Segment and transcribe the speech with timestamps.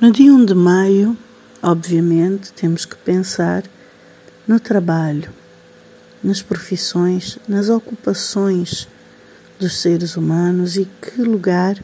[0.00, 1.18] No dia 1 de maio,
[1.60, 3.64] obviamente, temos que pensar
[4.46, 5.28] no trabalho,
[6.22, 8.86] nas profissões, nas ocupações
[9.58, 11.82] dos seres humanos e que lugar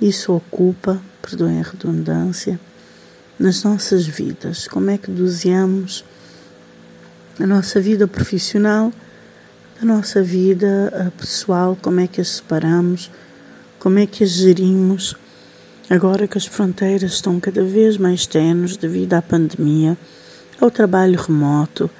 [0.00, 2.58] isso ocupa, perdoem a redundância,
[3.38, 4.66] nas nossas vidas.
[4.66, 6.06] Como é que doseamos
[7.38, 8.90] a nossa vida profissional
[9.78, 13.10] da nossa vida pessoal, como é que as separamos,
[13.78, 15.14] como é que as gerimos
[15.90, 19.96] Agora que as fronteiras estão cada vez mais tenues devido à pandemia,
[20.60, 21.90] ao trabalho remoto,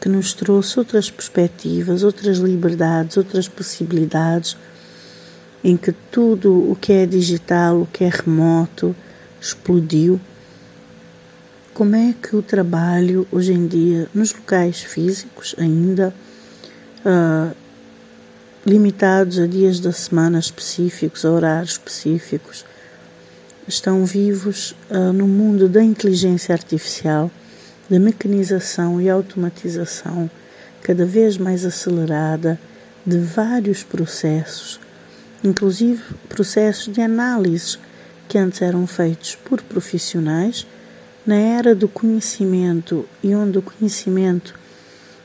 [0.00, 4.56] que nos trouxe outras perspectivas, outras liberdades, outras possibilidades,
[5.62, 8.96] em que tudo o que é digital, o que é remoto,
[9.40, 10.20] explodiu.
[11.72, 16.14] Como é que o trabalho hoje em dia, nos locais físicos ainda,
[17.04, 17.54] uh,
[18.66, 22.64] limitados a dias da semana específicos, a horários específicos,
[23.70, 27.30] estão vivos uh, no mundo da inteligência artificial,
[27.88, 30.30] da mecanização e automatização
[30.82, 32.58] cada vez mais acelerada
[33.06, 34.80] de vários processos,
[35.42, 37.78] inclusive processos de análise
[38.28, 40.66] que antes eram feitos por profissionais,
[41.26, 44.54] na era do conhecimento e onde o conhecimento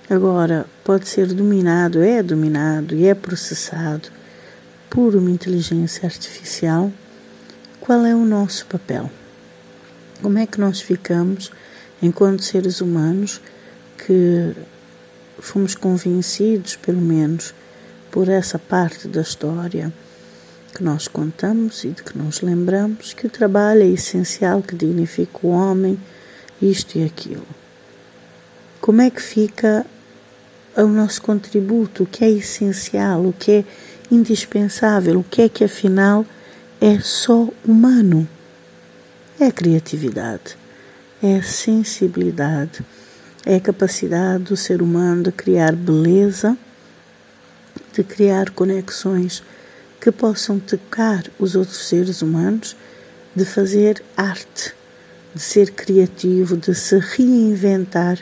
[0.09, 4.09] agora pode ser dominado, é dominado e é processado
[4.89, 6.91] por uma inteligência artificial
[7.85, 9.11] qual é o nosso papel?
[10.19, 11.51] Como é que nós ficamos
[12.01, 13.39] enquanto seres humanos
[13.95, 14.55] que
[15.37, 17.53] fomos convencidos, pelo menos,
[18.09, 19.93] por essa parte da história
[20.73, 25.37] que nós contamos e de que nos lembramos que o trabalho é essencial, que dignifica
[25.43, 25.99] o homem,
[26.59, 27.45] isto e aquilo.
[28.81, 29.85] Como é que fica
[30.75, 33.65] o nosso contributo, o que é essencial, o que é
[34.09, 36.25] indispensável, o que é que afinal
[36.85, 38.27] é só humano.
[39.39, 40.55] É criatividade,
[41.21, 42.85] é sensibilidade,
[43.43, 46.55] é capacidade do ser humano de criar beleza,
[47.91, 49.41] de criar conexões
[49.99, 52.77] que possam tocar os outros seres humanos,
[53.35, 54.75] de fazer arte,
[55.33, 58.19] de ser criativo, de se reinventar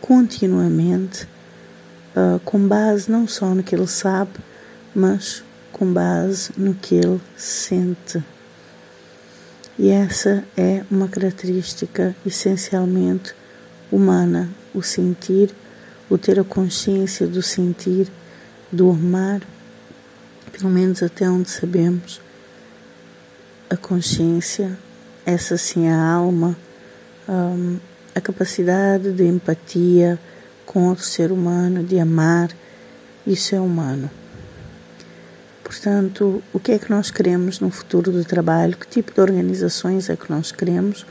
[0.00, 1.26] continuamente,
[2.14, 4.38] uh, com base não só no que ele sabe,
[4.94, 5.42] mas
[5.82, 8.22] com base no que ele sente.
[9.76, 13.34] E essa é uma característica essencialmente
[13.90, 15.50] humana, o sentir,
[16.08, 18.06] o ter a consciência do sentir,
[18.70, 19.40] do amar,
[20.52, 22.20] pelo menos até onde sabemos.
[23.68, 24.78] A consciência,
[25.26, 26.56] essa sim a alma,
[27.28, 27.76] um,
[28.14, 30.16] a capacidade de empatia
[30.64, 32.50] com outro ser humano, de amar,
[33.26, 34.21] isso é humano.
[35.62, 38.76] Portanto, o que é que nós queremos no futuro do trabalho?
[38.76, 41.06] Que tipo de organizações é que nós queremos?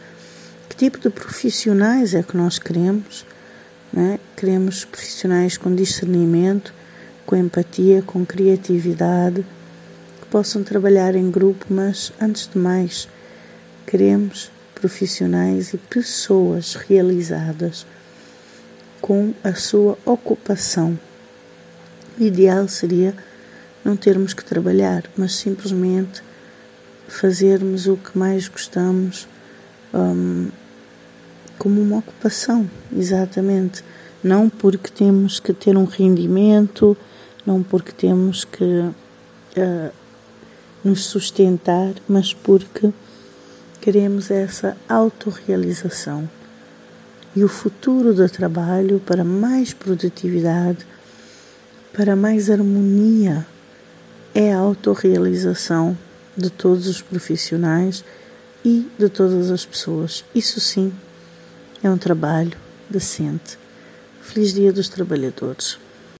[0.69, 3.25] Que tipo de profissionais é que nós queremos?
[3.91, 4.19] Né?
[4.35, 6.73] Queremos profissionais com discernimento,
[7.25, 9.45] com empatia, com criatividade,
[10.21, 13.07] que possam trabalhar em grupo, mas antes de mais,
[13.85, 17.85] queremos profissionais e pessoas realizadas
[18.99, 20.99] com a sua ocupação.
[22.19, 23.15] O ideal seria
[23.83, 26.21] não termos que trabalhar, mas simplesmente
[27.07, 29.27] fazermos o que mais gostamos
[29.93, 30.49] um,
[31.57, 33.83] como uma ocupação, exatamente.
[34.23, 36.95] Não porque temos que ter um rendimento,
[37.45, 39.91] não porque temos que uh,
[40.83, 42.91] nos sustentar, mas porque
[43.79, 46.29] queremos essa autorrealização.
[47.35, 50.85] E o futuro do trabalho para mais produtividade,
[51.93, 53.45] para mais harmonia
[54.33, 55.97] é a autorrealização
[56.35, 58.03] de todos os profissionais
[58.63, 60.23] e de todas as pessoas.
[60.33, 60.93] Isso sim
[61.83, 62.57] é um trabalho
[62.89, 63.57] decente.
[64.21, 65.77] Feliz Dia dos Trabalhadores.